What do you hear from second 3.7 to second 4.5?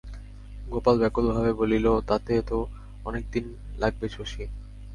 লাগবে শশী।